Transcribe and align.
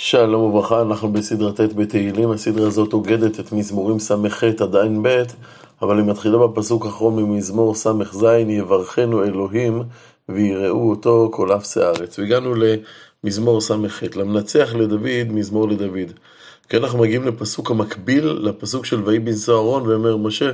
שלום 0.00 0.42
וברכה, 0.42 0.82
אנחנו 0.82 1.12
בסדרה 1.12 1.52
ט' 1.52 1.60
בתהילים, 1.60 2.30
הסדרה 2.30 2.66
הזאת 2.66 2.92
אוגדת 2.92 3.40
את 3.40 3.52
מזמורים 3.52 3.98
ס"ח 3.98 4.44
עד 4.44 4.76
ע"ב, 4.76 5.22
אבל 5.82 5.98
היא 5.98 6.06
מתחילה 6.06 6.38
בפסוק 6.38 6.86
האחרון 6.86 7.16
ממזמור 7.16 7.74
ס"ז, 7.74 8.24
יברכנו 8.48 9.24
אלוהים 9.24 9.82
ויראו 10.28 10.90
אותו 10.90 11.28
כל 11.32 11.56
אפסי 11.56 11.80
הארץ. 11.80 12.18
והגענו 12.18 12.54
למזמור 13.24 13.60
ס"ח, 13.60 14.02
למנצח 14.16 14.74
לדוד, 14.74 15.28
מזמור 15.32 15.68
לדוד. 15.68 16.12
כי 16.68 16.76
אנחנו 16.76 16.98
מגיעים 16.98 17.24
לפסוק 17.24 17.70
המקביל 17.70 18.26
לפסוק 18.26 18.84
של 18.84 19.02
ויהי 19.04 19.18
בנשוא 19.18 19.54
אהרון, 19.54 19.86
ואומר 19.86 20.16
משה, 20.16 20.50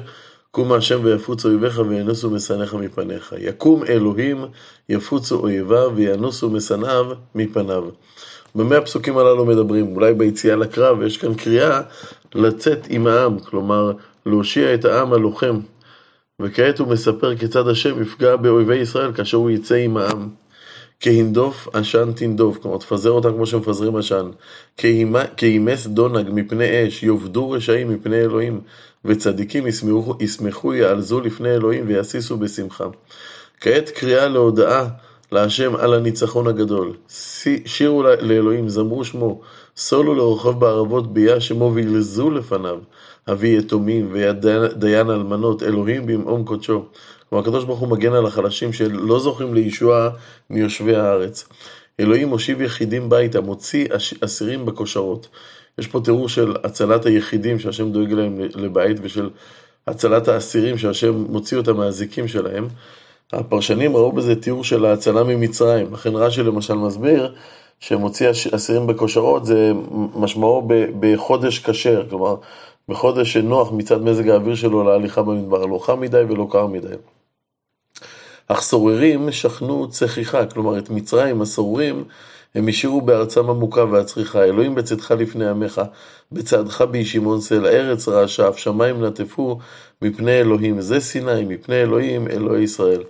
קום 0.51 0.73
השם 0.73 1.01
ויפוצו 1.03 1.49
אויביך 1.49 1.81
וינוסו 1.89 2.31
משנאיך 2.31 2.75
מפניך. 2.75 3.35
יקום 3.39 3.85
אלוהים, 3.85 4.45
יפוצו 4.89 5.37
אויביו 5.37 5.93
וינוסו 5.95 6.51
משנאיו 6.51 7.07
מפניו. 7.35 7.85
במה 8.55 8.77
הפסוקים 8.77 9.18
הללו 9.18 9.45
מדברים? 9.45 9.96
אולי 9.96 10.14
ביציאה 10.14 10.57
לקרב 10.57 11.03
יש 11.03 11.17
כאן 11.17 11.35
קריאה 11.35 11.81
לצאת 12.35 12.86
עם 12.89 13.07
העם, 13.07 13.39
כלומר 13.39 13.93
להושיע 14.26 14.75
את 14.75 14.85
העם 14.85 15.12
הלוחם. 15.12 15.61
וכעת 16.40 16.79
הוא 16.79 16.89
מספר 16.89 17.36
כיצד 17.36 17.68
השם 17.68 18.03
יפגע 18.03 18.36
באויבי 18.36 18.76
ישראל 18.76 19.12
כאשר 19.12 19.36
הוא 19.36 19.50
יצא 19.50 19.75
עם 19.75 19.96
העם. 19.96 20.29
כהינדוף 21.00 21.68
עשן 21.72 22.12
תנדוף, 22.12 22.59
כלומר 22.59 22.79
תפזר 22.79 23.11
אותם 23.11 23.32
כמו 23.32 23.46
שמפזרים 23.46 23.96
עשן. 23.96 24.31
כימס 25.36 25.86
דונג 25.86 26.29
מפני 26.32 26.89
אש, 26.89 27.03
יאבדו 27.03 27.50
רשעים 27.50 27.89
מפני 27.90 28.17
אלוהים, 28.17 28.61
וצדיקים 29.04 29.67
ישמחו, 30.21 30.75
יעלזו 30.75 31.21
לפני 31.21 31.54
אלוהים 31.54 31.84
ויסיסו 31.89 32.36
בשמחה. 32.36 32.84
כעת 33.61 33.91
קריאה 33.91 34.28
להודאה 34.28 34.86
להשם 35.34 35.77
על 35.77 35.95
הניצחון 35.95 36.47
הגדול. 36.47 36.93
שירו 37.67 38.03
לאלוהים, 38.03 38.69
זמרו 38.69 39.05
שמו, 39.05 39.41
סולו 39.77 40.15
לרוכב 40.15 40.61
בערבות 40.61 41.12
ביה 41.12 41.41
שמו 41.41 41.73
וילזו 41.75 42.31
לפניו. 42.31 42.79
אבי 43.31 43.57
יתומים 43.57 44.09
וידיין 44.13 45.11
אלמנות, 45.11 45.63
אלוהים 45.63 46.07
במעום 46.07 46.45
קודשו. 46.45 46.85
כלומר, 47.29 47.45
הקדוש 47.45 47.65
ברוך 47.65 47.79
הוא 47.79 47.89
מגן 47.89 48.13
על 48.13 48.27
החלשים 48.27 48.73
שלא 48.73 49.19
זוכים 49.19 49.55
לישועה 49.55 50.11
מיושבי 50.51 50.97
הארץ. 50.97 51.48
אלוהים 52.01 52.29
מושיב 52.29 52.63
יחידים 52.63 53.11
ביתה, 53.11 53.41
מוציא 53.41 53.87
אסירים 54.21 54.67
בכושרות. 54.67 55.29
יש 55.79 55.87
פה 55.87 56.01
תיאור 56.05 56.29
של 56.29 56.55
הצלת 56.65 57.07
היחידים 57.07 57.59
שהשם 57.59 57.93
דואג 57.93 58.13
להם 58.13 58.41
לבית, 58.55 58.97
ושל 59.03 59.31
הצלת 59.87 60.29
האסירים 60.29 60.79
שהשם 60.79 61.15
מוציא 61.15 61.57
אותם 61.57 61.77
מהזיקים 61.77 62.29
שלהם. 62.29 62.69
הפרשנים 63.39 63.97
ראו 63.97 64.13
בזה 64.13 64.41
תיאור 64.41 64.65
של 64.65 64.85
ההצלה 64.85 65.25
ממצרים, 65.25 65.93
לכן 65.93 66.17
רש"י 66.17 66.43
למשל 66.43 66.75
מסביר 66.75 67.35
שמוציא 67.81 68.31
אסירים 68.55 68.87
בכושרות 68.87 69.47
זה 69.47 69.73
משמעו 70.17 70.69
בחודש 71.01 71.59
כשר, 71.59 72.09
כלומר 72.11 72.37
בחודש 72.89 73.33
שנוח 73.33 73.73
מצד 73.73 74.03
מזג 74.03 74.29
האוויר 74.29 74.55
שלו 74.55 74.85
להליכה 74.85 75.23
במדבר, 75.23 75.67
לא 75.67 75.79
חם 75.79 76.01
מדי 76.01 76.23
ולא 76.29 76.47
קר 76.51 76.67
מדי. 76.67 76.95
אך 78.49 78.61
סוררים 78.61 79.33
שכנו 79.33 79.91
צחיחה, 79.91 80.47
כלומר 80.47 80.79
את 80.79 80.91
מצרים, 80.91 81.43
הסוררים, 81.43 82.05
הם 82.55 82.69
השאירו 82.69 83.01
בארצם 83.01 83.51
עמוקה 83.51 83.85
והצריכה, 83.85 84.45
אלוהים 84.45 84.75
בצאתך 84.75 85.15
לפני 85.19 85.49
עמך, 85.49 85.83
בצעדך 86.33 86.81
בישימון 86.81 87.41
סלע, 87.41 87.69
ארץ 87.69 88.09
רעשה, 88.09 88.49
אף 88.49 88.59
שמיים 88.59 89.05
נטפו 89.05 89.59
מפני 90.03 90.41
אלוהים, 90.41 90.81
זה 90.81 91.01
סיני, 91.01 91.45
מפני 91.45 91.83
אלוהים, 91.83 92.29
אלוהי 92.29 92.63
ישראל. 92.63 93.03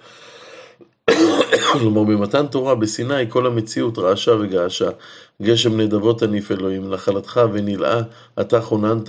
כלומר, 1.73 2.03
במתן 2.05 2.47
תורה 2.47 2.75
בסיני 2.75 3.31
כל 3.31 3.47
המציאות 3.47 3.99
רעשה 3.99 4.33
וגעשה. 4.41 4.89
גשם 5.43 5.81
נדבות 5.81 6.21
תניף 6.21 6.51
אלוהים, 6.51 6.91
נחלתך 6.91 7.41
ונלאה, 7.53 8.01
אתה 8.41 8.61
חוננת. 8.61 9.09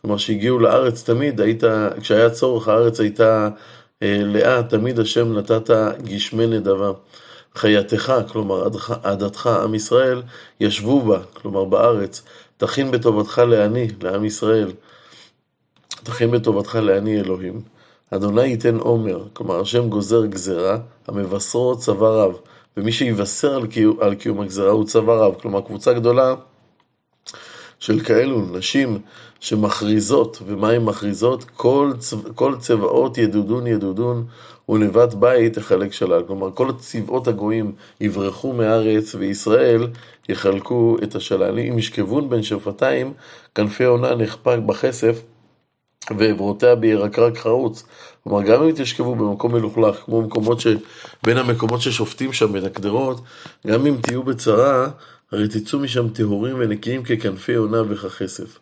כלומר, 0.00 0.16
שהגיעו 0.16 0.58
לארץ 0.58 1.02
תמיד, 1.02 1.40
היית, 1.40 1.62
כשהיה 2.00 2.30
צורך, 2.30 2.68
הארץ 2.68 3.00
הייתה 3.00 3.48
אה, 4.02 4.18
לאה, 4.20 4.62
תמיד 4.62 5.00
השם 5.00 5.38
נתת 5.38 5.70
גשמי 6.04 6.46
נדבה. 6.46 6.92
חייתך, 7.56 8.12
כלומר 8.32 8.68
עדתך, 9.02 9.46
עם 9.46 9.74
ישראל, 9.74 10.22
ישבו 10.60 11.00
בה, 11.00 11.18
כלומר 11.34 11.64
בארץ. 11.64 12.22
תכין 12.56 12.90
בטובתך 12.90 13.38
לעני, 13.38 13.88
לעם 14.02 14.24
ישראל. 14.24 14.72
תכין 15.88 16.30
בטובתך 16.30 16.74
לעני 16.74 17.20
אלוהים. 17.20 17.60
אדוני 18.10 18.42
ייתן 18.42 18.76
עומר, 18.76 19.24
כלומר 19.32 19.60
השם 19.60 19.88
גוזר 19.88 20.26
גזרה, 20.26 20.78
המבשרו 21.08 21.78
צבא 21.78 22.08
רב, 22.08 22.38
ומי 22.76 22.92
שיבשר 22.92 23.54
על 23.54 23.66
קיום, 23.66 23.96
על 24.00 24.14
קיום 24.14 24.40
הגזרה 24.40 24.70
הוא 24.70 24.86
צבא 24.86 25.12
רב, 25.12 25.34
כלומר 25.40 25.60
קבוצה 25.60 25.92
גדולה 25.92 26.34
של 27.80 28.00
כאלו 28.00 28.40
נשים 28.52 28.98
שמכריזות, 29.40 30.42
ומה 30.46 30.70
הן 30.70 30.84
מכריזות? 30.84 31.44
כל, 31.44 31.92
צבא, 31.98 32.28
כל 32.34 32.54
צבאות 32.58 33.18
ידודון 33.18 33.66
ידודון 33.66 34.26
ונבט 34.68 35.14
בית 35.14 35.52
תחלק 35.52 35.92
שלל. 35.92 36.22
כלומר, 36.26 36.50
כל 36.54 36.70
צבאות 36.78 37.28
הגויים 37.28 37.72
יברחו 38.00 38.52
מארץ, 38.52 39.14
וישראל 39.14 39.88
יחלקו 40.28 40.96
את 41.02 41.14
השלל. 41.14 41.58
אם 41.58 41.78
ישכבון 41.78 42.30
בין 42.30 42.42
שפתיים, 42.42 43.12
כנפי 43.54 43.84
עונה 43.84 44.14
נחפק 44.14 44.58
בכסף, 44.66 45.22
ועברותיה 46.16 46.74
בירקרק 46.74 47.38
חרוץ. 47.38 47.84
כלומר, 48.24 48.42
גם 48.42 48.62
אם 48.62 48.72
תשכבו 48.76 49.14
במקום 49.14 49.54
מלוכלך, 49.54 49.96
כמו 50.04 50.22
מקומות 50.22 50.60
ש... 50.60 50.66
בין 51.22 51.36
המקומות 51.36 51.80
ששופטים 51.80 52.32
שם 52.32 52.52
בין 52.52 52.64
הגדרות, 52.64 53.20
גם 53.66 53.86
אם 53.86 53.96
תהיו 54.02 54.22
בצרה, 54.22 54.88
הרי 55.32 55.48
תצאו 55.48 55.78
משם 55.78 56.08
טהורים 56.08 56.56
ונקיים 56.58 57.02
ככנפי 57.02 57.54
עונה 57.54 57.82
וככסף. 57.88 58.58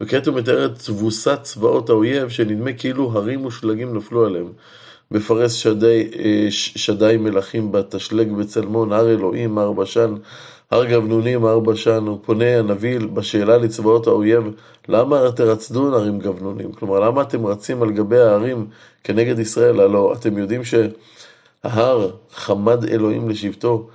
וכעת 0.00 0.26
הוא 0.26 0.36
מתאר 0.36 0.66
את 0.66 0.78
תבוסת 0.78 1.38
צבאות 1.42 1.90
האויב, 1.90 2.28
שנדמה 2.28 2.72
כאילו 2.72 3.12
הרים 3.12 3.44
ושלגים 3.44 3.96
נפלו 3.96 4.26
עליהם. 4.26 4.52
בפרס 5.10 5.52
שדי, 5.52 6.10
אה, 6.18 6.46
שדי 6.50 7.16
מלכים 7.20 7.72
בתשלג 7.72 8.32
בצלמון, 8.32 8.92
הר 8.92 9.10
אלוהים, 9.10 9.58
הר 9.58 9.72
בשן, 9.72 10.14
הר 10.70 10.84
גבנונים, 10.84 11.44
הר 11.44 11.60
בשן, 11.60 12.04
הוא 12.06 12.18
פונה 12.24 12.58
הנביא 12.58 12.98
בשאלה 12.98 13.58
לצבאות 13.58 14.06
האויב, 14.06 14.44
למה 14.88 15.32
תרצדון 15.32 15.94
הרים 15.94 16.18
גבנונים? 16.18 16.72
כלומר, 16.72 17.00
למה 17.00 17.22
אתם 17.22 17.46
רצים 17.46 17.82
על 17.82 17.90
גבי 17.90 18.18
ההרים 18.18 18.66
כנגד 19.04 19.38
ישראל? 19.38 19.80
הלא, 19.80 20.14
אתם 20.18 20.38
יודעים 20.38 20.62
שההר 20.64 22.10
חמד 22.30 22.84
אלוהים 22.84 23.28
לשבטו, 23.28 23.88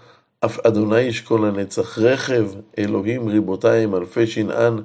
אף 0.45 0.59
אדוני 0.59 0.99
ישכון 0.99 1.45
לנצח, 1.45 1.99
רכב 1.99 2.45
אלוהים 2.77 3.27
ריבותיים, 3.27 3.95
אלפי 3.95 4.27
שנען, 4.27 4.81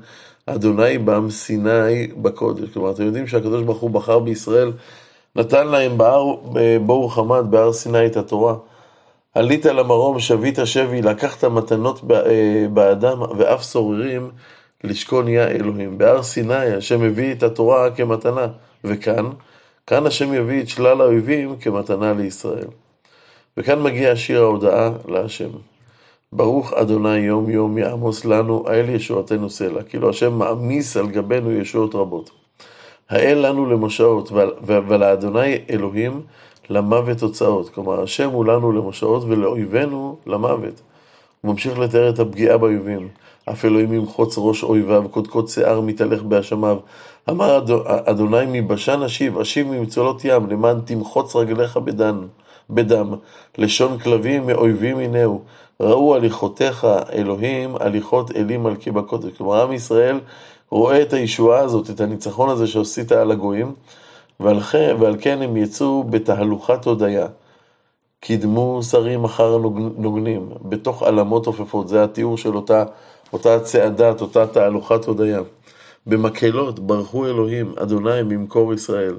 אדוני 0.46 0.98
בם 0.98 1.30
סיני 1.30 2.06
בקודש. 2.06 2.68
כלומר, 2.72 2.90
אתם 2.90 3.02
יודעים 3.02 3.26
שהקדוש 3.26 3.62
ברוך 3.62 3.80
הוא 3.80 3.90
בחר 3.90 4.18
בישראל, 4.18 4.72
נתן 5.36 5.66
להם 5.66 5.98
בהר 5.98 6.34
בור 6.86 7.14
חמד, 7.14 7.46
בהר 7.50 7.72
סיני 7.72 8.06
את 8.06 8.16
התורה. 8.16 8.54
עלית 9.34 9.66
למרום, 9.66 10.20
שבית 10.20 10.58
שבי, 10.64 11.02
לקחת 11.02 11.44
מתנות 11.44 12.00
אה, 12.10 12.66
באדם 12.72 13.22
ואף 13.38 13.62
סוררים 13.62 14.30
לשכון 14.84 15.28
יא 15.28 15.42
אלוהים. 15.42 15.98
בהר 15.98 16.22
סיני 16.22 16.74
השם 16.74 17.00
מביא 17.00 17.32
את 17.32 17.42
התורה 17.42 17.90
כמתנה, 17.90 18.46
וכאן, 18.84 19.24
כאן 19.86 20.06
השם 20.06 20.34
יביא 20.34 20.62
את 20.62 20.68
שלל 20.68 21.00
האויבים 21.00 21.56
כמתנה 21.56 22.12
לישראל. 22.12 22.68
וכאן 23.56 23.82
מגיע 23.82 24.16
שיר 24.16 24.42
ההודאה 24.42 24.90
להשם. 25.08 25.50
ברוך 26.32 26.72
אדוני 26.72 27.18
יום 27.18 27.50
יום 27.50 27.78
יעמוס 27.78 28.24
לנו, 28.24 28.64
האל 28.66 28.88
ישועתנו 28.88 29.50
סלע. 29.50 29.82
כאילו 29.82 30.10
השם 30.10 30.32
מעמיס 30.32 30.96
על 30.96 31.08
גבינו 31.08 31.52
ישועות 31.52 31.94
רבות. 31.94 32.30
האל 33.10 33.46
לנו 33.46 33.66
למשעות, 33.66 34.32
ולאדוני 34.62 35.58
אלוהים 35.70 36.22
למוות 36.70 37.18
תוצאות. 37.18 37.68
כלומר, 37.68 38.02
השם 38.02 38.30
הוא 38.30 38.44
לנו 38.44 38.72
למשעות 38.72 39.24
ולאויבינו 39.24 40.16
למוות. 40.26 40.80
הוא 41.40 41.52
ממשיך 41.52 41.78
לתאר 41.78 42.10
את 42.10 42.18
הפגיעה 42.18 42.58
באויבים. 42.58 43.08
אף 43.50 43.64
אלוהים 43.64 43.92
ימחוץ 43.92 44.34
ראש 44.38 44.62
אויביו, 44.62 45.04
קודקוד 45.10 45.48
שיער 45.48 45.80
מתהלך 45.80 46.22
בהאשמיו. 46.22 46.78
אמר 47.30 47.64
אדוני 47.84 48.46
מבשן 48.46 49.02
אשיב, 49.02 49.38
אשיב 49.38 49.66
ממצולות 49.66 50.24
ים, 50.24 50.46
למען 50.50 50.80
תמחוץ 50.80 51.36
רגליך 51.36 51.76
בדן, 51.76 52.20
בדם. 52.70 53.14
לשון 53.58 53.98
כלבים 53.98 54.46
מאויבים 54.46 54.98
הנהו. 54.98 55.42
ראו 55.80 56.14
הליכותיך, 56.14 56.86
אלוהים, 57.12 57.76
הליכות 57.80 58.30
אלי 58.36 58.56
מלכי 58.56 58.90
בקודש. 58.90 59.32
כלומר, 59.36 59.62
עם 59.62 59.72
ישראל 59.72 60.20
רואה 60.70 61.02
את 61.02 61.12
הישועה 61.12 61.58
הזאת, 61.60 61.90
את 61.90 62.00
הניצחון 62.00 62.48
הזה 62.48 62.66
שעשית 62.66 63.12
על 63.12 63.30
הגויים, 63.30 63.74
ועל 64.40 64.58
ועל 64.98 65.16
כן 65.20 65.42
הם 65.42 65.56
יצאו 65.56 66.04
בתהלוכת 66.04 66.84
הודיה. 66.84 67.26
קידמו 68.20 68.82
שרים 68.82 69.24
אחר 69.24 69.58
נוגנים, 69.96 70.48
בתוך 70.62 71.02
עלמות 71.02 71.46
עופפות, 71.46 71.88
זה 71.88 72.04
התיאור 72.04 72.38
של 72.38 72.56
אותה, 72.56 72.84
אותה 73.32 73.60
צעדת, 73.60 74.20
אותה 74.20 74.46
תהלוכת 74.46 75.04
הודיה. 75.04 75.40
במקהלות 76.06 76.78
ברכו 76.78 77.26
אלוהים, 77.26 77.74
אדוני 77.76 78.22
ממקור 78.22 78.74
ישראל. 78.74 79.14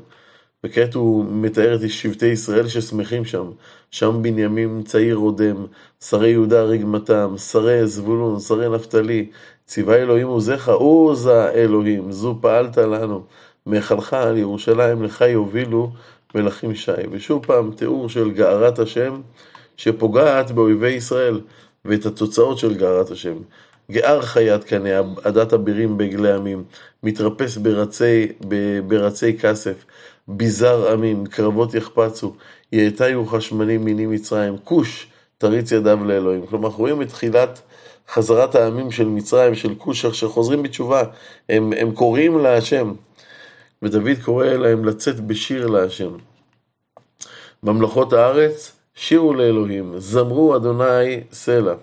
וכעת 0.63 0.93
הוא 0.93 1.25
מתאר 1.29 1.75
את 1.75 1.89
שבטי 1.89 2.25
ישראל 2.25 2.67
ששמחים 2.67 3.25
שם. 3.25 3.45
שם 3.91 4.19
בנימין 4.21 4.83
צעיר 4.85 5.15
רודם, 5.15 5.65
שרי 6.01 6.29
יהודה 6.29 6.61
רגמתם, 6.63 7.37
שרי 7.37 7.87
זבולון, 7.87 8.39
שרי 8.39 8.69
נפתלי, 8.69 9.29
ציווה 9.65 9.95
אלוהים 9.95 10.27
עוזיך, 10.27 10.69
עוז 10.69 11.25
האלוהים, 11.27 12.11
זו 12.11 12.37
פעלת 12.41 12.77
לנו. 12.77 13.23
מהיכלך 13.65 14.13
על 14.13 14.37
ירושלים 14.37 15.03
לך 15.03 15.21
יובילו 15.21 15.91
מלכים 16.35 16.75
שי. 16.75 16.91
ושוב 17.11 17.45
פעם, 17.45 17.71
תיאור 17.71 18.09
של 18.09 18.31
גארת 18.31 18.79
השם 18.79 19.21
שפוגעת 19.77 20.51
באויבי 20.51 20.89
ישראל, 20.89 21.41
ואת 21.85 22.05
התוצאות 22.05 22.57
של 22.57 22.73
גארת 22.73 23.11
השם. 23.11 23.35
גער 23.91 24.21
חיית 24.21 24.63
קנה, 24.63 24.89
עדת 25.23 25.53
אבירים 25.53 25.97
בעגלי 25.97 26.33
עמים, 26.33 26.63
מתרפס 27.03 27.57
ברצי, 27.57 28.27
ברצי 28.87 29.37
כסף, 29.37 29.85
ביזר 30.27 30.91
עמים, 30.91 31.25
קרבות 31.25 31.73
יחפצו, 31.73 32.33
יאתיו 32.71 33.25
חשמנים 33.25 33.85
מיני 33.85 34.05
מצרים, 34.05 34.57
כוש 34.63 35.07
תריץ 35.37 35.71
ידיו 35.71 36.03
לאלוהים. 36.03 36.45
כלומר, 36.45 36.67
אנחנו 36.67 36.81
רואים 36.81 37.01
את 37.01 37.07
תחילת 37.07 37.61
חזרת 38.09 38.55
העמים 38.55 38.91
של 38.91 39.05
מצרים, 39.07 39.55
של 39.55 39.75
כוש, 39.75 40.05
שחוזרים 40.05 40.63
בתשובה, 40.63 41.03
הם, 41.49 41.73
הם 41.77 41.91
קוראים 41.91 42.37
להשם, 42.37 42.93
ודוד 43.81 44.17
קורא 44.25 44.45
להם 44.45 44.85
לצאת 44.85 45.19
בשיר 45.19 45.67
להשם. 45.67 46.11
ממלכות 47.63 48.13
הארץ, 48.13 48.71
שירו 48.95 49.33
לאלוהים, 49.33 49.93
זמרו 49.97 50.55
אדוני 50.55 51.23
סלע. 51.31 51.73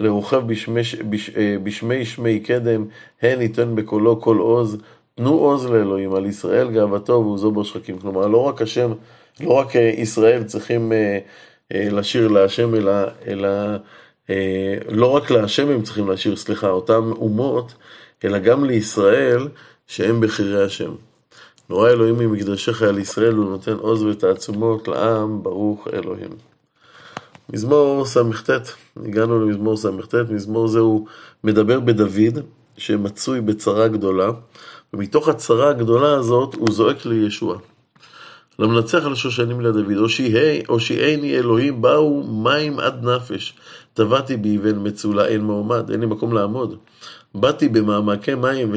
לרוכב 0.00 0.42
בשמי, 0.46 0.80
בש, 1.10 1.30
אה, 1.30 1.56
בשמי 1.62 2.04
שמי 2.04 2.40
קדם, 2.40 2.84
הן 3.22 3.40
ייתן 3.40 3.74
בקולו 3.74 4.20
כל 4.20 4.38
עוז, 4.38 4.76
תנו 5.14 5.30
עוז 5.30 5.66
לאלוהים, 5.66 6.14
על 6.14 6.26
ישראל 6.26 6.70
גאוותו 6.70 7.12
ועוזו 7.12 7.50
בשחקים. 7.50 7.98
כלומר, 7.98 8.26
לא 8.26 8.38
רק 8.38 8.62
השם, 8.62 8.92
לא 9.40 9.52
רק 9.52 9.76
אה, 9.76 9.92
ישראל 9.96 10.44
צריכים 10.44 10.92
אה, 10.92 11.18
לשיר 11.70 12.28
להשם, 12.28 12.74
אלא, 12.74 12.92
אלא 13.26 13.48
לא 14.88 15.06
רק 15.06 15.30
להשם 15.30 15.68
הם 15.68 15.82
צריכים 15.82 16.10
לשיר, 16.10 16.36
סליחה, 16.36 16.68
אותם 16.68 17.12
אומות, 17.16 17.74
אלא 18.24 18.38
גם 18.38 18.64
לישראל 18.64 19.48
שהם 19.86 20.20
בחירי 20.20 20.64
השם. 20.64 20.90
נורא 21.70 21.90
אלוהים 21.90 22.18
ממקדשך 22.18 22.82
על 22.82 22.98
ישראל, 22.98 23.34
הוא 23.34 23.50
נותן 23.50 23.72
עוז 23.72 24.02
ותעצומות 24.02 24.88
לעם, 24.88 25.42
ברוך 25.42 25.88
אלוהים. 25.92 26.53
מזמור 27.52 28.04
ס"ט, 28.06 28.50
הגענו 29.06 29.40
למזמור 29.40 29.76
ס"ט, 29.76 30.14
מזמור 30.30 30.68
זה 30.68 30.78
הוא 30.78 31.06
מדבר 31.44 31.80
בדוד, 31.80 32.38
שמצוי 32.76 33.40
בצרה 33.40 33.88
גדולה, 33.88 34.30
ומתוך 34.92 35.28
הצרה 35.28 35.70
הגדולה 35.70 36.14
הזאת 36.14 36.54
הוא 36.54 36.72
זועק 36.72 37.06
לישוע. 37.06 37.58
למנצח 38.58 39.06
על 39.06 39.14
שושנים 39.14 39.60
לדוד, 39.60 40.10
הושיעני 40.66 41.36
אלוהים, 41.36 41.82
באו 41.82 42.22
מים 42.22 42.80
עד 42.80 43.04
נפש, 43.04 43.54
טבעתי 43.94 44.36
באבן 44.36 44.88
מצולה, 44.88 45.26
אין 45.26 45.40
מעומד, 45.40 45.90
אין 45.90 46.00
לי 46.00 46.06
מקום 46.06 46.32
לעמוד. 46.32 46.76
באתי 47.34 47.68
במעמקי 47.68 48.34
מים 48.34 48.72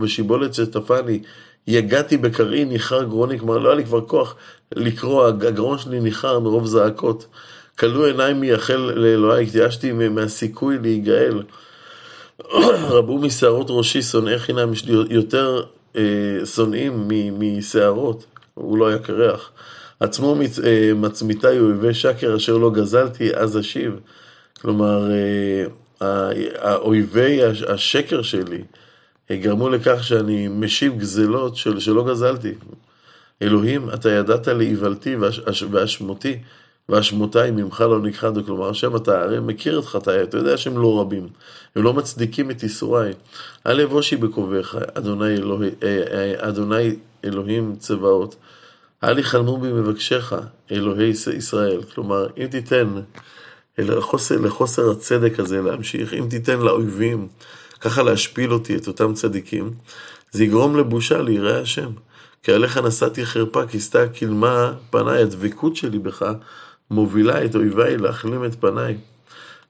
ושיבולת 0.00 0.54
שטפני, 0.54 1.22
יגעתי 1.66 2.16
בקרעי, 2.16 2.64
ניחר 2.64 3.02
גרוני, 3.02 3.38
כלומר 3.38 3.58
לא 3.58 3.68
היה 3.68 3.76
לי 3.76 3.84
כבר 3.84 4.00
כוח 4.00 4.34
לקרוא, 4.72 5.26
הגרון 5.26 5.78
שלי 5.78 6.00
ניחר 6.00 6.38
מרוב 6.38 6.66
זעקות. 6.66 7.26
כלו 7.78 8.06
עיניי 8.06 8.34
מייחל 8.34 8.92
לאלוהי, 8.94 9.46
התייאשתי 9.46 9.92
מהסיכוי 9.92 10.78
להיגאל. 10.82 11.42
רבו 12.96 13.18
משערות 13.18 13.66
ראשי, 13.70 14.02
שונאי 14.02 14.38
חינם, 14.38 14.72
יש 14.72 14.84
לי 14.84 14.94
יותר 15.10 15.62
אה, 15.96 16.02
שונאים 16.44 17.08
משערות, 17.38 18.24
הוא 18.54 18.78
לא 18.78 18.88
היה 18.88 18.98
קרח. 18.98 19.50
עצמו 20.00 20.34
מצ, 20.34 20.58
אה, 20.58 20.92
מצמיתי 20.94 21.58
אויבי 21.58 21.94
שקר 21.94 22.36
אשר 22.36 22.56
לא 22.56 22.70
גזלתי, 22.70 23.34
אז 23.34 23.58
אשיב. 23.58 24.00
כלומר, 24.60 25.10
אה, 25.10 25.64
האויבי 26.60 27.40
השקר 27.68 28.22
שלי 28.22 28.62
גרמו 29.32 29.68
לכך 29.68 30.04
שאני 30.04 30.48
משיב 30.48 30.98
גזלות 30.98 31.56
של, 31.56 31.80
שלא 31.80 32.04
גזלתי. 32.04 32.52
אלוהים, 33.42 33.90
אתה 33.94 34.10
ידעת 34.10 34.48
לאיוולתי 34.48 35.16
ואשמותי. 35.70 36.38
והשמותיים 36.90 37.56
ממך 37.56 37.80
לא 37.80 38.00
נכחדו, 38.00 38.44
כלומר 38.44 38.68
השם 38.68 38.96
אתה 38.96 39.22
הרי 39.22 39.40
מכיר 39.40 39.78
את 39.78 39.84
חטאי, 39.84 40.22
אתה 40.22 40.36
יודע 40.36 40.56
שהם 40.56 40.78
לא 40.78 41.00
רבים, 41.00 41.28
הם 41.76 41.82
לא 41.82 41.92
מצדיקים 41.92 42.50
את 42.50 42.62
ייסוריי. 42.62 43.12
אל 43.66 43.80
אבושי 43.80 44.16
בקרוביך, 44.16 44.78
אדוני, 44.94 45.34
אלוה, 45.34 45.66
אה, 45.82 46.02
אה, 46.12 46.48
אדוני 46.48 46.96
אלוהים 47.24 47.76
צבאות, 47.78 48.36
אל 49.04 49.18
יחלמו 49.18 49.58
בי 49.58 49.72
מבקשך, 49.72 50.32
אלוהי 50.72 51.12
ישראל. 51.36 51.82
כלומר, 51.94 52.26
אם 52.38 52.46
תיתן 52.46 52.88
לחוסר, 53.78 54.38
לחוסר 54.40 54.90
הצדק 54.90 55.40
הזה 55.40 55.62
להמשיך, 55.62 56.14
אם 56.14 56.26
תיתן 56.30 56.60
לאויבים 56.60 57.28
ככה 57.80 58.02
להשפיל 58.02 58.52
אותי, 58.52 58.76
את 58.76 58.88
אותם 58.88 59.14
צדיקים, 59.14 59.70
זה 60.30 60.44
יגרום 60.44 60.76
לבושה 60.76 61.22
ליראי 61.22 61.60
השם. 61.60 61.90
כי 62.42 62.52
עליך 62.52 62.78
נשאתי 62.78 63.26
חרפה, 63.26 63.66
כיסתה 63.66 64.08
קלמה 64.08 64.72
פניי, 64.90 65.22
הדבקות 65.22 65.76
שלי 65.76 65.98
בך 65.98 66.32
מובילה 66.90 67.44
את 67.44 67.54
אויביי 67.54 67.96
להחלים 67.96 68.44
את 68.44 68.54
פניי. 68.54 68.96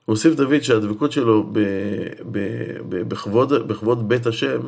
הוסיף 0.05 0.35
דוד 0.35 0.61
שהדבקות 0.61 1.11
שלו 1.11 1.43
ב, 1.51 1.59
ב, 2.31 2.39
ב, 2.89 3.01
בכבוד, 3.09 3.67
בכבוד 3.67 4.09
בית 4.09 4.27
השם 4.27 4.59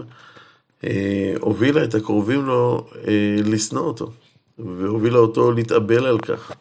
אה, 0.84 1.34
הובילה 1.40 1.84
את 1.84 1.96
הקרובים 1.96 2.46
לו 2.46 2.88
אה, 3.08 3.36
לשנוא 3.46 3.84
אותו, 3.84 4.12
והובילה 4.60 5.18
אותו 5.18 5.52
להתאבל 5.52 6.06
על 6.06 6.20
כך. 6.20 6.52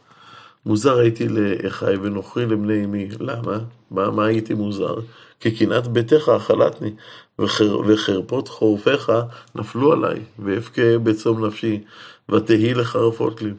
מוזר 0.67 0.99
הייתי 0.99 1.29
לאחי 1.29 1.97
ונוכרי 2.03 2.47
לבני 2.47 2.85
אמי. 2.85 3.09
למה? 3.21 3.59
מה, 3.91 4.11
מה 4.11 4.27
הייתי 4.27 4.55
מוזר? 4.55 4.94
כי 5.41 5.50
קנאת 5.56 5.87
ביתך 5.87 6.29
אכלתני, 6.37 6.91
וחר, 7.39 7.79
וחרפות 7.87 8.49
חורפיך 8.49 9.12
נפלו 9.55 9.93
עליי, 9.93 10.21
ואבכה 10.39 10.99
בצום 11.03 11.47
נפשי, 11.47 11.81
ותהי 12.29 12.75
לחרפות 12.75 13.43
לי. 13.43 13.50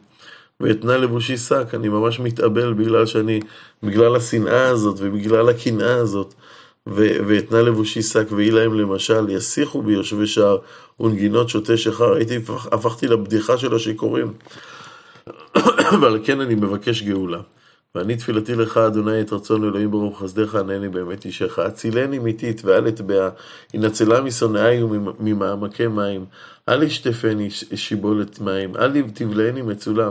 ואתנה 0.60 0.96
לבושי 0.96 1.36
שק, 1.36 1.66
אני 1.74 1.88
ממש 1.88 2.20
מתאבל 2.20 2.72
בגלל 2.72 3.06
שאני, 3.06 3.40
בגלל 3.82 4.16
השנאה 4.16 4.68
הזאת 4.68 4.96
ובגלל 4.98 5.48
הקנאה 5.48 5.94
הזאת. 5.94 6.34
ואתנה 6.86 7.62
לבושי 7.62 8.02
שק 8.02 8.26
ויהי 8.30 8.50
להם 8.50 8.74
למשל, 8.74 9.30
יסיחו 9.30 9.82
ביושבי 9.82 10.26
שער 10.26 10.58
ונגינות 11.00 11.48
שותי 11.48 11.76
שחר. 11.76 12.12
הייתי, 12.12 12.36
הפכתי 12.72 13.06
לבדיחה 13.06 13.58
של 13.58 13.74
השיכורים. 13.74 14.32
ועל 16.00 16.18
כן 16.24 16.40
אני 16.40 16.54
מבקש 16.54 17.02
גאולה. 17.02 17.40
ואני 17.94 18.16
תפילתי 18.16 18.54
לך, 18.54 18.76
אדוני, 18.76 19.20
את 19.20 19.32
רצון 19.32 19.64
אלוהים 19.64 19.90
ברוך 19.90 20.22
חסדך, 20.22 20.54
ענני 20.54 20.88
באמת 20.88 21.24
אישך. 21.24 21.58
הצילני 21.58 22.18
מיתית 22.18 22.64
ואל 22.64 22.88
אטבע, 22.88 23.28
הנצלה 23.74 24.20
משונאי 24.20 24.82
וממעמקי 24.82 25.86
מים. 25.86 26.24
אל 26.68 26.82
ישטפני 26.82 27.50
שיבולת 27.50 28.40
מים, 28.40 28.76
אל 28.76 29.02
תבלעני 29.14 29.62
מצולה, 29.62 30.10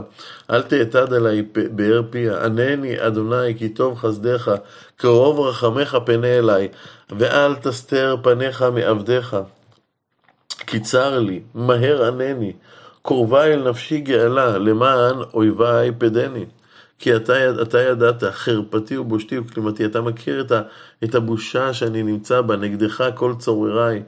אל 0.50 0.62
תאטד 0.62 1.12
עלי 1.12 1.42
באר 1.52 2.02
פיה, 2.10 2.44
ענני 2.44 3.06
אדוני 3.06 3.54
כי 3.58 3.68
טוב 3.68 3.98
חסדך, 3.98 4.54
קרוב 4.96 5.40
רחמך 5.40 5.96
פנה 6.06 6.38
אלי, 6.38 6.68
ואל 7.10 7.54
תסתר 7.54 8.16
פניך 8.22 8.62
מעבדיך. 8.62 9.36
כי 10.66 10.80
צר 10.80 11.18
לי, 11.18 11.40
מהר 11.54 12.04
ענני, 12.04 12.52
קרובה 13.02 13.44
אל 13.44 13.68
נפשי 13.68 14.00
גאלה, 14.00 14.58
למען 14.58 15.16
אויבי 15.34 15.90
פדני. 15.98 16.44
כי 16.98 17.16
אתה, 17.16 17.62
אתה 17.62 17.80
ידעת, 17.80 18.24
חרפתי 18.24 18.96
ובושתי 18.96 19.38
וכלימתי, 19.38 19.84
אתה 19.84 20.00
מכיר 20.00 20.40
את, 20.40 20.52
ה, 20.52 20.62
את 21.04 21.14
הבושה 21.14 21.72
שאני 21.72 22.02
נמצא 22.02 22.40
בה, 22.40 22.56
נגדך 22.56 23.10
כל 23.14 23.34
צורריי. 23.38 24.02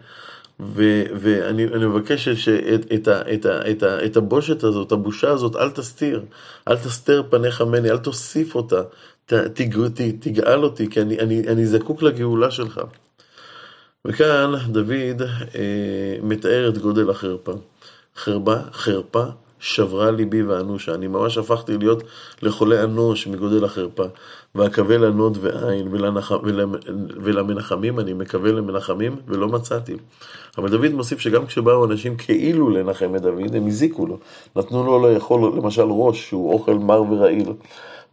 ואני 0.60 1.66
מבקש 1.66 2.28
שאת 2.28 2.92
את, 2.94 3.08
את, 3.08 3.46
את, 3.46 3.82
את 3.82 4.16
הבושת 4.16 4.64
הזאת, 4.64 4.92
הבושה 4.92 5.30
הזאת, 5.30 5.56
אל 5.56 5.70
תסתיר, 5.70 6.22
אל 6.68 6.76
תסתר 6.76 7.22
פניך 7.30 7.60
ממני, 7.60 7.90
אל 7.90 7.98
תוסיף 7.98 8.54
אותה, 8.54 8.82
ת, 9.26 9.32
תג, 9.32 9.86
ת, 9.88 10.00
תגאל 10.20 10.64
אותי, 10.64 10.90
כי 10.90 11.00
אני, 11.00 11.18
אני, 11.18 11.48
אני 11.48 11.66
זקוק 11.66 12.02
לגאולה 12.02 12.50
שלך. 12.50 12.80
וכאן 14.04 14.52
דוד 14.68 15.22
אה, 15.54 16.16
מתאר 16.22 16.68
את 16.68 16.78
גודל 16.78 17.10
החרפה. 17.10 17.52
חרפה, 18.16 18.56
חרפה 18.72 19.24
שברה 19.66 20.10
ליבי 20.10 20.42
ואנושה. 20.42 20.94
אני 20.94 21.06
ממש 21.06 21.38
הפכתי 21.38 21.78
להיות 21.78 22.02
לחולה 22.42 22.84
אנוש 22.84 23.26
מגודל 23.26 23.64
החרפה. 23.64 24.04
ואקווה 24.54 24.98
לנוד 24.98 25.38
ועין, 25.40 25.88
ולנח... 25.90 26.32
ול... 26.42 26.64
ולמנחמים 27.16 28.00
אני 28.00 28.12
מקווה 28.12 28.52
למנחמים, 28.52 29.16
ולא 29.28 29.48
מצאתי. 29.48 29.96
אבל 30.58 30.70
דוד 30.70 30.92
מוסיף 30.92 31.20
שגם 31.20 31.46
כשבאו 31.46 31.84
אנשים 31.84 32.16
כאילו 32.16 32.70
לנחם 32.70 33.16
את 33.16 33.22
דוד, 33.22 33.54
הם 33.54 33.66
הזיקו 33.66 34.06
לו. 34.06 34.18
נתנו 34.56 34.84
לו 34.84 35.12
לאכול 35.12 35.52
למשל 35.56 35.86
ראש, 35.88 36.28
שהוא 36.28 36.52
אוכל 36.52 36.74
מר 36.74 37.02
ורעיל. 37.02 37.52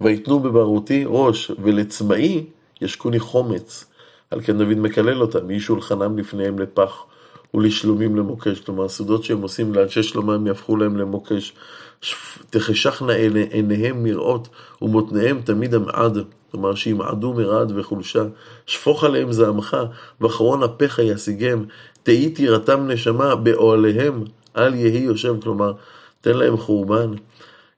ויתנו 0.01 0.39
בברותי 0.39 1.03
ראש, 1.07 1.51
ולצמאי 1.63 2.45
ישקוני 2.81 3.19
חומץ. 3.19 3.85
על 4.31 4.41
כן 4.41 4.57
דוד 4.57 4.77
מקלל 4.77 5.21
אותם, 5.21 5.51
יהי 5.51 5.59
שולחנם 5.59 6.17
לפניהם 6.17 6.59
לפח. 6.59 7.03
ולשלומים 7.53 8.15
למוקש. 8.15 8.59
כלומר, 8.59 8.85
הסעודות 8.85 9.23
שהם 9.23 9.41
עושים 9.41 9.73
לאנשי 9.73 10.03
שלומם 10.03 10.47
יהפכו 10.47 10.77
להם 10.77 10.97
למוקש. 10.97 11.53
תחשכנה 12.49 13.13
עיניהם 13.51 14.03
מראות 14.03 14.47
ומותניהם 14.81 15.41
תמיד 15.41 15.73
המעד. 15.73 16.17
כלומר, 16.51 16.75
שימעדו 16.75 17.33
מרעד 17.33 17.71
וחולשה. 17.75 18.23
שפוך 18.65 19.03
עליהם 19.03 19.31
זעמך, 19.31 19.77
ואחרון 20.21 20.63
אפיך 20.63 20.99
ישיגם. 20.99 21.63
תהי 22.03 22.29
תירתם 22.29 22.87
נשמה 22.87 23.35
באוהליהם, 23.35 24.23
אל 24.57 24.73
יהי 24.73 25.03
יושב. 25.03 25.35
כלומר, 25.43 25.73
תן 26.21 26.37
להם 26.37 26.57
חורבן. 26.57 27.11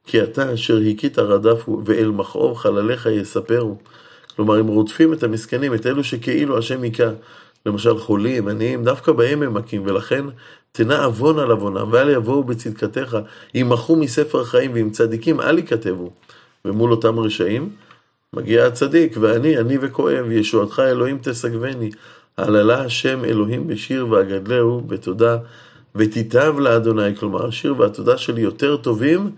כי 0.07 0.23
אתה 0.23 0.53
אשר 0.53 0.79
הכית 0.91 1.19
רדף 1.19 1.69
ואל 1.85 2.07
מכאוב 2.07 2.57
חלליך 2.57 3.05
יספרו. 3.05 3.77
כלומר, 4.35 4.55
הם 4.55 4.67
רודפים 4.67 5.13
את 5.13 5.23
המסכנים, 5.23 5.73
את 5.73 5.85
אלו 5.85 6.03
שכאילו 6.03 6.57
השם 6.57 6.81
היכה. 6.81 7.09
למשל 7.65 7.97
חולים, 7.97 8.47
עניים, 8.47 8.83
דווקא 8.83 9.11
בהם 9.11 9.43
הם 9.43 9.53
מכים, 9.53 9.81
ולכן 9.85 10.25
תנא 10.71 11.05
עוון 11.05 11.39
על 11.39 11.51
עוונם, 11.51 11.87
ואל 11.91 12.09
יבואו 12.09 12.43
בצדקתך, 12.43 13.17
ימחו 13.53 13.95
מספר 13.95 14.41
החיים, 14.41 14.73
ועם 14.73 14.89
צדיקים 14.89 15.41
אל 15.41 15.59
יכתבו. 15.59 16.11
ומול 16.65 16.91
אותם 16.91 17.19
רשעים, 17.19 17.69
מגיע 18.33 18.65
הצדיק, 18.65 19.17
ואני, 19.21 19.57
אני 19.57 19.77
וכואב, 19.81 20.31
ישועתך 20.31 20.79
אלוהים 20.79 21.17
תסגבני. 21.17 21.89
העללה 22.37 22.81
השם 22.81 23.25
אלוהים 23.25 23.67
בשיר 23.67 24.07
ואגדלהו 24.09 24.81
בתודה, 24.81 25.37
ותיטב 25.95 26.55
לאדוני, 26.59 27.15
כלומר 27.15 27.45
השיר 27.45 27.75
והתודה 27.79 28.17
שלי 28.17 28.41
יותר 28.41 28.77
טובים 28.77 29.31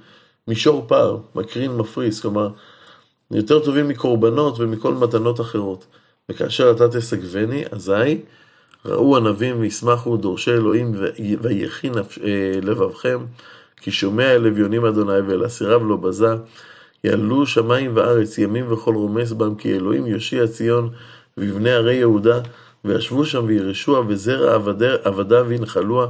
משור 0.47 0.85
פר, 0.87 1.17
מקרין 1.35 1.71
מפריס, 1.77 2.21
כלומר 2.21 2.49
יותר 3.31 3.59
טובים 3.59 3.87
מקורבנות 3.87 4.59
ומכל 4.59 4.93
מתנות 4.93 5.41
אחרות. 5.41 5.85
וכאשר 6.29 6.71
אתה 6.71 6.87
תסגבני, 6.87 7.63
אזי 7.71 8.21
ראו 8.85 9.17
ענבים 9.17 9.59
וישמחו 9.59 10.17
דורשי 10.17 10.51
אלוהים 10.51 10.91
ויחי 11.41 11.89
אה, 11.89 11.93
לבבכם, 12.61 13.25
כי 13.81 13.91
שומע 13.91 14.31
אל 14.35 14.47
אביונים 14.47 14.85
אדוני 14.85 15.19
ואל 15.19 15.45
אסיריו 15.45 15.83
לא 15.83 15.95
בזה, 15.95 16.35
יעלו 17.03 17.45
שמיים 17.45 17.91
וארץ 17.95 18.37
ימים 18.37 18.71
וכל 18.71 18.95
רומס 18.95 19.31
בם, 19.31 19.55
כי 19.55 19.75
אלוהים 19.75 20.05
יושיע 20.05 20.47
ציון 20.47 20.89
ויבנה 21.37 21.69
ערי 21.69 21.95
יהודה, 21.95 22.39
וישבו 22.85 23.25
שם 23.25 23.43
וירשוע 23.47 24.01
וזרע 24.07 24.55
עבדיו 25.03 25.51
ינחלוה, 25.51 26.07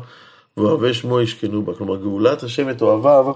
ואוהבי 0.57 0.93
שמו 0.93 1.21
ישכנו 1.21 1.61
בה. 1.61 1.73
כלומר, 1.73 1.95
גאולת 1.95 2.43
השם 2.43 2.69
את 2.69 2.81
אוהביו 2.81 3.33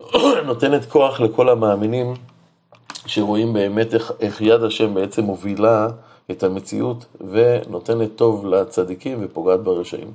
נותנת 0.46 0.84
כוח 0.84 1.20
לכל 1.20 1.48
המאמינים 1.48 2.14
שרואים 3.06 3.52
באמת 3.52 3.94
איך, 3.94 4.12
איך 4.20 4.40
יד 4.40 4.62
השם 4.62 4.94
בעצם 4.94 5.24
מובילה 5.24 5.88
את 6.30 6.42
המציאות 6.42 7.04
ונותנת 7.30 8.08
טוב 8.16 8.46
לצדיקים 8.46 9.18
ופוגעת 9.20 9.60
ברשעים. 9.60 10.10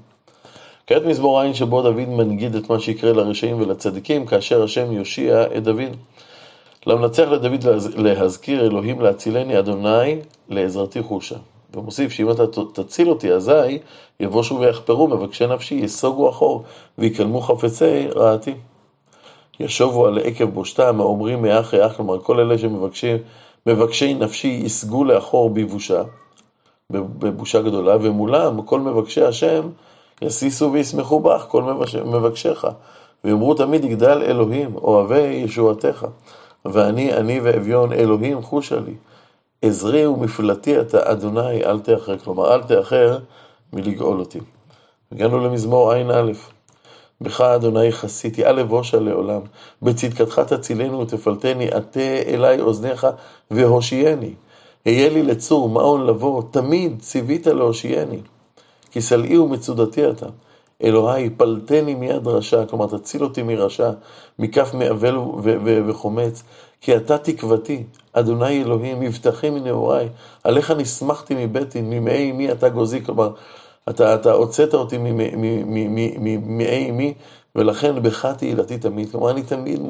כעת 0.87 1.05
מזמור 1.05 1.41
עין 1.41 1.53
שבו 1.53 1.81
דוד 1.81 2.09
מנגיד 2.09 2.55
את 2.55 2.69
מה 2.69 2.79
שיקרה 2.79 3.13
לרשעים 3.13 3.61
ולצדיקים 3.61 4.25
כאשר 4.25 4.63
השם 4.63 4.91
יושיע 4.91 5.57
את 5.57 5.63
דוד. 5.63 5.95
למנצח 6.85 7.27
לדוד 7.29 7.65
להזכיר 7.95 8.65
אלוהים 8.65 9.01
להצילני 9.01 9.59
אדוני 9.59 10.19
לעזרתי 10.49 11.01
חושה. 11.01 11.35
ומוסיף 11.73 12.11
שאם 12.11 12.31
אתה 12.31 12.43
תציל 12.73 13.09
אותי 13.09 13.31
אזי 13.31 13.79
יבושו 14.19 14.59
ויחפרו 14.59 15.07
מבקשי 15.07 15.47
נפשי 15.47 15.75
יסוגו 15.75 16.29
אחור 16.29 16.63
ויקלמו 16.97 17.41
חפצי 17.41 18.07
רעתי. 18.15 18.53
ישובו 19.59 20.05
על 20.05 20.17
עקב 20.23 20.45
בושתם, 20.45 21.01
האומרים 21.01 21.41
מאח 21.41 21.73
לאח, 21.73 21.95
כלומר 21.95 22.19
כל 22.19 22.39
אלה 22.39 22.57
שמבקשי 22.57 23.17
מבקשי 23.65 24.13
נפשי 24.13 24.61
יסגו 24.65 25.03
לאחור 25.03 25.49
בבושה, 25.49 26.03
בבושה 26.89 27.61
גדולה, 27.61 27.97
ומולם 28.01 28.61
כל 28.61 28.79
מבקשי 28.79 29.21
השם 29.21 29.69
יסיסו 30.21 30.71
וישמחו 30.71 31.19
בך, 31.19 31.45
כל 31.47 31.63
מבקשיך, 32.05 32.67
ויאמרו 33.23 33.53
תמיד 33.53 33.85
יגדל 33.85 34.23
אלוהים, 34.23 34.75
אוהבי 34.75 35.21
ישועתך, 35.21 36.05
ואני 36.65 37.13
אני 37.13 37.39
ואביון 37.39 37.93
אלוהים 37.93 38.41
חושה 38.41 38.79
לי. 38.79 38.93
עזרי 39.61 40.05
ומפלטי 40.05 40.79
אתה 40.79 41.11
אדוני 41.11 41.65
אל 41.65 41.79
תאחר, 41.79 42.17
כלומר 42.17 42.53
אל 42.55 42.63
תאחר 42.63 43.17
מלגאול 43.73 44.19
אותי. 44.19 44.39
הגענו 45.11 45.39
למזמור 45.39 45.91
ע"א 45.93 46.31
בך 47.21 47.41
אדוני 47.41 47.91
חסיתי, 47.91 48.45
אל 48.45 48.59
אבושה 48.59 48.99
לעולם. 48.99 49.41
בצדקתך 49.81 50.39
תצילנו 50.39 50.99
ותפלטני, 50.99 51.67
עטה 51.71 51.99
אלי 52.27 52.61
אוזניך 52.61 53.07
והושיעני. 53.51 54.33
היה 54.85 55.09
לי 55.09 55.23
לצור, 55.23 55.69
מעון 55.69 56.07
לבוא, 56.07 56.41
תמיד 56.51 56.99
ציווית 56.99 57.47
להושיעני. 57.47 58.19
כי 58.91 59.01
סלעי 59.01 59.37
ומצודתי 59.37 60.09
אתה. 60.09 60.25
אלוהי, 60.83 61.29
פלטני 61.29 61.95
מיד 61.95 62.27
רשע, 62.27 62.65
כלומר 62.65 62.87
תציל 62.87 63.23
אותי 63.23 63.43
מרשע, 63.43 63.91
מכף 64.39 64.73
מעוול 64.73 65.19
וחומץ, 65.87 66.43
כי 66.81 66.95
אתה 66.95 67.17
תקוותי, 67.17 67.83
אדוני 68.13 68.63
אלוהים, 68.63 68.99
מבטחי 68.99 69.49
מנעוריי, 69.49 70.09
עליך 70.43 70.71
נסמכתי 70.71 71.45
מבטן, 71.45 71.85
ממעי 71.85 72.31
אמי 72.31 72.51
אתה 72.51 72.69
גוזי, 72.69 73.05
כלומר, 73.05 73.31
אתה, 73.89 74.15
אתה 74.15 74.31
הוצאת 74.31 74.73
אותי 74.73 74.97
ממעי 74.97 76.89
אמי, 76.89 77.13
ולכן 77.55 78.03
בך 78.03 78.25
תהילתי 78.25 78.77
תמיד. 78.77 79.11
כלומר, 79.11 79.31
אני 79.31 79.43
תמיד 79.43 79.81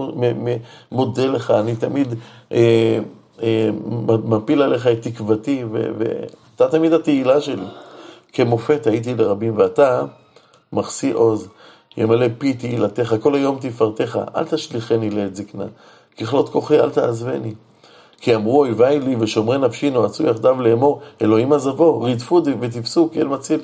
מודה 0.92 1.26
לך, 1.26 1.52
אני 1.52 1.76
תמיד 1.76 2.14
אה, 2.52 3.00
אה, 3.44 3.70
מפיל 4.24 4.62
עליך 4.62 4.88
את 4.88 5.02
תקוותי, 5.02 5.64
ואתה 5.72 6.68
תמיד 6.70 6.94
התהילה 6.94 7.42
שלי. 7.42 7.66
כמופת 8.34 8.88
הייתי 8.88 9.16
לרבים, 9.16 9.58
ואתה 9.58 10.04
מחסיא 10.74 11.14
עוז, 11.14 11.48
ימלא 11.98 12.28
פי 12.38 12.54
תהילתך, 12.54 13.16
כל 13.22 13.36
היום 13.36 13.58
תפארתך, 13.62 14.20
אל 14.36 14.46
תשליכני 14.46 15.10
לעת 15.10 15.36
זקנה, 15.36 15.66
ככלות 16.18 16.50
כוחי 16.50 16.80
אל 16.80 16.90
תעזבני. 16.90 17.54
כי 18.18 18.36
אמרו 18.36 18.60
אויבי 18.60 19.00
לי 19.00 19.16
ושומרי 19.20 19.58
נפשי 19.58 19.90
נועצו 19.90 20.24
יחדיו 20.24 20.62
לאמור, 20.62 21.02
אלוהים 21.22 21.54
עזבו, 21.54 22.02
רדפו 22.02 22.42
ותפסו 22.60 23.10
כי 23.14 23.22
אל 23.22 23.28
מציל. 23.28 23.60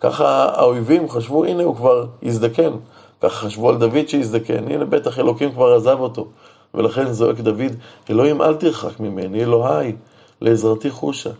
ככה 0.00 0.44
האויבים 0.54 1.08
חשבו, 1.08 1.44
הנה 1.44 1.62
הוא 1.62 1.76
כבר 1.76 2.06
הזדקן. 2.22 2.72
ככה 3.20 3.46
חשבו 3.46 3.68
על 3.68 3.76
דוד 3.76 4.08
שהזדקן, 4.08 4.70
הנה 4.72 4.84
בטח 4.84 5.18
אלוקים 5.18 5.52
כבר 5.52 5.74
עזב 5.74 6.00
אותו. 6.00 6.26
ולכן 6.74 7.12
זועק 7.12 7.40
דוד, 7.40 7.72
אלוהים 8.10 8.42
אל 8.42 8.54
תרחק 8.54 9.00
ממני, 9.00 9.42
אלוהי, 9.42 9.92
לעזרתי 10.40 10.90
חושה. 10.90 11.30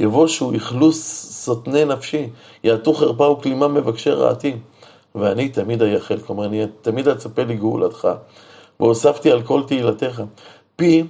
יבושו, 0.00 0.54
יכלו 0.54 0.92
סוטני 0.92 1.84
נפשי, 1.84 2.28
יעטו 2.64 2.94
חרפה 2.94 3.24
וכלימה 3.24 3.68
מבקשי 3.68 4.10
רעתי. 4.10 4.56
ואני 5.14 5.48
תמיד 5.48 5.82
אייחל, 5.82 6.18
כלומר, 6.18 6.44
אני 6.44 6.64
תמיד 6.82 7.08
אצפה 7.08 7.42
לגאולתך. 7.42 8.08
והוספתי 8.80 9.30
על 9.30 9.42
כל 9.42 9.62
תהילתך. 9.66 10.22
פי 10.76 11.04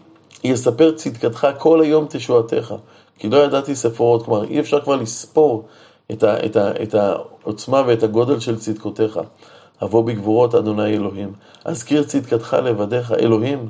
יספר 0.45 0.93
צדקתך 0.93 1.49
כל 1.59 1.81
היום 1.81 2.07
תשועתך. 2.09 2.75
כי 3.19 3.29
לא 3.29 3.37
ידעתי 3.37 3.75
ספורות, 3.75 4.25
כלומר, 4.25 4.45
אי 4.45 4.61
אפשר 4.61 4.81
כבר 4.81 4.97
לספור 4.97 5.67
את, 6.13 6.23
ה, 6.23 6.47
את, 6.47 6.57
ה, 6.57 6.71
את 6.83 6.95
העוצמה 6.95 7.83
ואת 7.87 8.03
הגודל 8.03 8.41
של 8.41 8.59
צדקותיך. 8.59 9.21
אבוא 9.83 10.05
בגבורות 10.05 10.55
אדוני 10.55 10.95
אלוהים, 10.95 11.33
אזכיר 11.65 12.03
צדקתך 12.03 12.57
לבדיך, 12.65 13.13
אלוהים, 13.13 13.69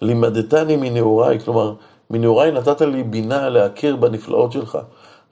לימדתני 0.00 0.76
מנעוריי, 0.76 1.40
כלומר, 1.40 1.74
מנעוריי 2.10 2.52
נתת 2.52 2.80
לי 2.80 3.02
בינה 3.02 3.48
להכיר 3.48 3.96
בנפלאות 3.96 4.52
שלך, 4.52 4.78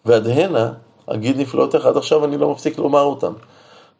ועד 0.04 0.26
הנה 0.26 0.72
אגיד 1.06 1.40
נפלאותיך, 1.40 1.86
עד 1.86 1.96
עכשיו 1.96 2.24
אני 2.24 2.38
לא 2.38 2.50
מפסיק 2.50 2.78
לומר 2.78 3.02
אותם. 3.02 3.32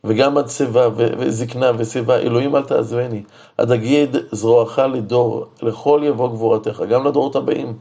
וגם 0.04 0.38
עד 0.38 0.48
שיבה 0.48 0.88
וזקנה 0.96 1.70
ושיבה, 1.78 2.18
אלוהים 2.18 2.56
אל 2.56 2.62
תעזבני, 2.62 3.22
עד 3.58 3.72
אגיד 3.72 4.16
זרועך 4.32 4.78
לדור, 4.78 5.46
לכל 5.62 6.00
יבוא 6.04 6.28
גבורתך, 6.28 6.82
גם 6.88 7.06
לדורות 7.06 7.36
הבאים, 7.36 7.74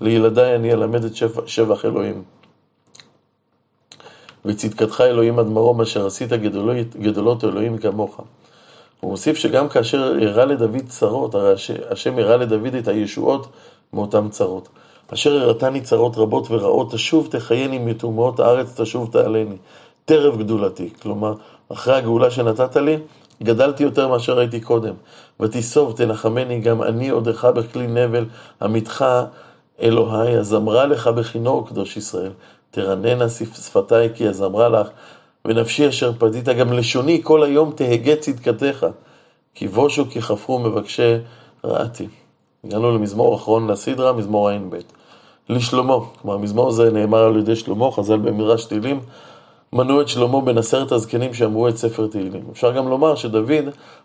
לילדיי 0.00 0.56
אני 0.56 0.72
אלמד 0.72 1.04
את 1.04 1.12
שבח 1.46 1.84
אלוהים. 1.84 2.22
וצדקתך 4.46 5.00
אלוהים 5.00 5.38
עד 5.38 5.46
מרום 5.46 5.80
אשר 5.80 6.06
עשית 6.06 6.32
גדולות, 6.32 6.96
גדולות 7.00 7.44
אלוהים 7.44 7.78
כמוך. 7.78 8.20
הוא 9.00 9.10
מוסיף 9.10 9.36
שגם 9.36 9.68
כאשר 9.68 10.14
הראה 10.22 10.44
לדוד 10.44 10.84
צרות, 10.88 11.34
הרי 11.34 11.54
השם 11.90 12.18
הראה 12.18 12.36
לדוד 12.36 12.74
את 12.74 12.88
הישועות 12.88 13.46
מאותן 13.92 14.28
צרות. 14.28 14.68
אשר 15.14 15.42
הראתני 15.42 15.80
צרות 15.80 16.16
רבות 16.16 16.50
ורעות, 16.50 16.92
תשוב 16.92 17.28
תחייני 17.30 17.78
מטומאות 17.78 18.40
הארץ, 18.40 18.80
תשוב 18.80 19.08
תעלני. 19.12 19.56
טרף 20.04 20.36
גדולתי, 20.36 20.90
כלומר, 21.02 21.34
אחרי 21.72 21.94
הגאולה 21.94 22.30
שנתת 22.30 22.76
לי, 22.76 22.96
גדלתי 23.42 23.82
יותר 23.82 24.08
מאשר 24.08 24.38
הייתי 24.38 24.60
קודם. 24.60 24.94
ותיסוב 25.40 25.96
תנחמני 25.96 26.60
גם 26.60 26.82
אני 26.82 27.08
עודך 27.08 27.44
בכלי 27.44 27.86
נבל, 27.86 28.24
עמיתך 28.62 29.04
אלוהי, 29.82 30.36
הזמרה 30.36 30.86
לך 30.86 31.06
בכינור 31.08 31.68
קדוש 31.68 31.96
ישראל. 31.96 32.32
תרננה 32.76 33.28
שפתיי 33.28 34.08
כי 34.14 34.28
אזמרה 34.28 34.68
לך, 34.68 34.88
ונפשי 35.44 35.88
אשר 35.88 36.12
פדית, 36.18 36.48
גם 36.48 36.72
לשוני 36.72 37.20
כל 37.24 37.42
היום 37.42 37.72
תהגה 37.74 38.16
צדקתך, 38.16 38.86
כי 39.54 39.68
בושו 39.68 40.04
כי 40.10 40.22
חפרו 40.22 40.58
מבקשי 40.58 41.14
רעתי. 41.64 42.08
הגענו 42.64 42.90
למזמור 42.90 43.36
אחרון 43.36 43.70
לסדרה, 43.70 44.12
מזמור 44.12 44.50
ע"ב. 44.50 44.76
לשלמה, 45.48 45.94
כלומר 46.22 46.38
מזמור 46.38 46.70
זה 46.70 46.90
נאמר 46.90 47.18
על 47.18 47.36
ידי 47.36 47.56
שלמה, 47.56 47.90
חז"ל 47.90 48.16
במדרש 48.16 48.64
תהילים, 48.64 49.00
מנו 49.72 50.00
את 50.00 50.08
שלמה 50.08 50.40
בין 50.40 50.58
עשרת 50.58 50.92
הזקנים 50.92 51.34
שאמרו 51.34 51.68
את 51.68 51.76
ספר 51.76 52.06
תהילים. 52.06 52.44
אפשר 52.52 52.72
גם 52.72 52.88
לומר 52.88 53.14
שדוד 53.14 53.50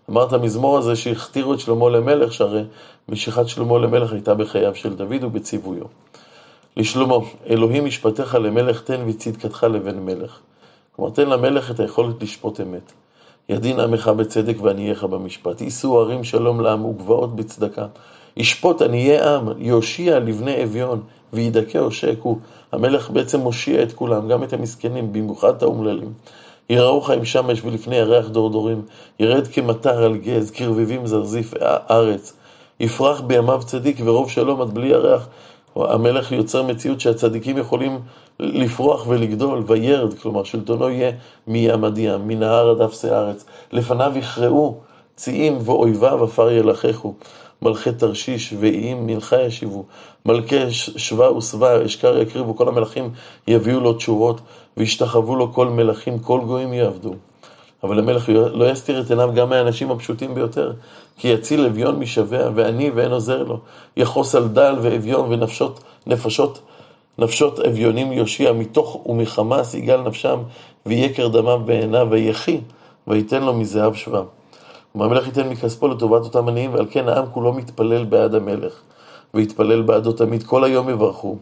אמר 0.10 0.28
את 0.28 0.34
המזמור 0.34 0.78
הזה 0.78 0.96
שהכתירו 0.96 1.54
את 1.54 1.60
שלמה 1.60 1.90
למלך, 1.90 2.34
שהרי 2.34 2.64
משיכת 3.10 3.48
שלמה 3.48 3.80
למלך 3.80 4.14
הייתה 4.14 4.34
בחייו 4.34 4.76
של 4.76 4.96
דוד 4.96 5.24
ובציוויו. 5.24 5.86
לשלמה, 6.78 7.16
אלוהים 7.50 7.86
משפטיך 7.86 8.36
למלך 8.36 8.82
תן 8.82 9.02
וצדקתך 9.08 9.64
לבן 9.64 10.00
מלך. 10.00 10.40
כלומר, 10.96 11.12
תן 11.12 11.30
למלך 11.30 11.72
את 11.72 11.80
היכולת 11.80 12.24
לשפוט 12.24 12.62
אמת. 12.62 12.92
ידין 13.50 13.80
עמך 13.80 14.08
בצדק 14.08 14.56
וענייך 14.62 15.04
במשפט. 15.04 15.62
יישאו 15.62 16.00
ערים 16.00 16.24
שלום 16.24 16.62
לעם 16.62 16.86
וגבעות 16.86 17.36
בצדקה. 17.36 17.86
ישפוט 18.38 18.82
עניי 18.82 19.22
עם, 19.22 19.50
יושיע 19.58 20.20
לבני 20.20 20.64
אביון, 20.64 21.02
וידכא 21.34 21.78
עושק 21.78 22.16
הוא. 22.22 22.38
המלך 22.72 23.10
בעצם 23.10 23.40
מושיע 23.40 23.84
את 23.84 23.94
כולם, 23.94 24.28
גם 24.28 24.44
את 24.44 24.54
המסכנים, 24.54 25.14
במיוחד 25.14 25.56
את 25.56 25.64
האומללים. 25.64 26.14
יראוך 26.70 27.10
עם 27.10 27.26
שמש 27.26 27.62
ולפני 27.64 27.96
ירח 27.96 28.28
דורדורים, 28.28 28.82
ירד 29.20 29.48
כמטר 29.48 30.04
על 30.04 30.18
גז, 30.18 30.52
כרביבים 30.52 31.08
זרזיף 31.08 31.54
ארץ. 31.90 32.34
יפרח 32.80 33.22
בימיו 33.22 33.62
צדיק 33.66 33.98
ורוב 34.04 34.30
שלום 34.30 34.62
עד 34.62 34.74
בלי 34.74 34.88
ירח. 34.88 35.28
המלך 35.76 36.32
יוצר 36.32 36.64
מציאות 36.64 37.00
שהצדיקים 37.00 37.58
יכולים 37.58 38.00
לפרוח 38.40 39.08
ולגדול, 39.08 39.64
וירד, 39.68 40.14
כלומר 40.14 40.44
שלטונו 40.44 40.90
יהיה 40.90 41.12
מים 41.48 41.84
עד 41.84 41.98
ים, 41.98 42.28
מנהר 42.28 42.70
עד 42.70 42.82
אפסי 42.82 43.10
הארץ. 43.10 43.46
לפניו 43.72 44.12
יכרעו 44.16 44.78
ציים 45.16 45.58
ואויביו 45.62 46.24
עפר 46.24 46.52
ילחכו. 46.52 47.14
מלכי 47.62 47.92
תרשיש 47.92 48.54
ואיים 48.60 49.06
מלכה 49.06 49.42
ישיבו, 49.42 49.86
מלכי 50.26 50.72
שווה 50.72 51.38
ושבע 51.38 51.86
אשכר 51.86 52.22
יקריבו, 52.22 52.56
כל 52.56 52.68
המלכים 52.68 53.10
יביאו 53.48 53.80
לו 53.80 53.94
תשורות, 53.94 54.42
וישתחוו 54.78 55.36
לו 55.36 55.54
כל 55.54 55.68
מלכים, 55.68 56.20
כל 56.20 56.40
גויים 56.46 56.74
יעבדו. 56.74 57.16
אבל 57.84 58.00
המלך 58.00 58.30
לא 58.30 58.72
יסתיר 58.72 59.02
את 59.02 59.10
עיניו 59.10 59.32
גם 59.36 59.50
מהאנשים 59.50 59.92
הפשוטים 59.92 60.36
ביותר, 60.36 60.74
כי 61.18 61.28
יציל 61.28 61.66
אביון 61.66 62.00
משבע, 62.00 62.50
ועני 62.56 62.90
ואין 62.90 63.12
עוזר 63.12 63.44
לו. 63.44 63.60
יחוס 63.98 64.36
על 64.36 64.48
דל 64.48 64.76
ואביון 64.82 65.34
ונפשות, 65.34 65.84
נפשות, 66.08 66.60
נפשות 67.18 67.60
אביונים 67.60 68.12
יושיע, 68.12 68.54
מתוך 68.54 69.06
ומחמס 69.06 69.74
יגאל 69.74 70.02
נפשם, 70.02 70.40
ויקר 70.86 71.28
דמם 71.28 71.66
בעיניו, 71.66 72.08
ויחי, 72.10 72.62
וייתן 73.08 73.44
לו 73.44 73.54
מזהב 73.54 73.94
שבם. 73.94 74.26
והמלך 74.96 75.28
ייתן 75.28 75.50
מכספו 75.50 75.88
לטובת 75.88 76.24
אותם 76.24 76.48
עניים, 76.48 76.74
ועל 76.74 76.86
כן 76.92 77.10
העם 77.10 77.26
כולו 77.32 77.54
מתפלל 77.54 78.04
בעד 78.04 78.36
המלך, 78.36 78.74
ויתפלל 79.34 79.82
בעדו 79.82 80.12
תמיד, 80.12 80.44
כל 80.44 80.64
היום 80.64 80.90
יברכו. 80.90 81.38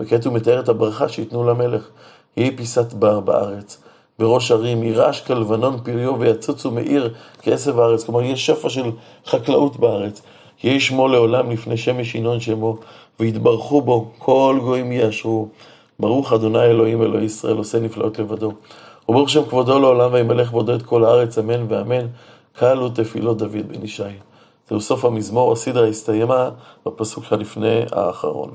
וכעת 0.00 0.24
הוא 0.24 0.34
מתאר 0.34 0.60
את 0.60 0.68
הברכה 0.68 1.08
שייתנו 1.08 1.44
למלך. 1.44 1.88
יהי 2.36 2.56
פיסת 2.56 2.92
בר 2.92 3.20
בארץ, 3.20 3.82
בראש 4.18 4.50
ערים, 4.50 4.82
יירש 4.82 5.20
כלבנון 5.20 5.78
פריו 5.84 6.18
ויצוצו 6.20 6.70
מעיר 6.70 7.14
כעשב 7.42 7.78
הארץ. 7.78 8.04
כלומר, 8.04 8.22
יש 8.22 8.46
שפע 8.46 8.68
של 8.68 8.90
חקלאות 9.26 9.76
בארץ. 9.76 10.22
יהי 10.64 10.80
שמו 10.80 11.08
לעולם 11.08 11.50
לפני 11.50 11.76
שמש 11.76 12.14
ינון 12.14 12.40
שמו, 12.40 12.76
ויתברכו 13.20 13.82
בו, 13.82 14.10
כל 14.18 14.58
גויים 14.60 14.92
יאשרו. 14.92 15.48
ברוך 16.00 16.32
אדוני 16.32 16.62
אלוהים 16.62 17.02
אלוהי 17.02 17.24
ישראל, 17.24 17.56
עושה 17.56 17.80
נפלאות 17.80 18.18
לבדו. 18.18 18.52
וברוך 19.08 19.30
שם 19.30 19.44
כבודו 19.44 19.78
לעולם 19.78 20.12
וימלך 20.12 20.50
בודו 20.50 20.74
את 20.74 20.82
כל 20.82 21.04
הארץ, 21.04 21.38
אמן 21.38 21.66
ואמן. 21.68 22.06
קלו 22.52 22.88
תפילות 22.88 23.38
דוד 23.38 23.68
בן 23.68 23.84
ישי. 23.84 24.02
זהו 24.68 24.80
סוף 24.80 25.04
המזמור, 25.04 25.52
הסדרה 25.52 25.86
הסתיימה 25.86 26.50
בפסוק 26.86 27.24
שלפני 27.24 27.80
האחרון. 27.92 28.50